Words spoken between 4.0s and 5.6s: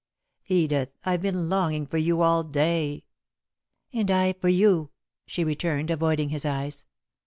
I for you," she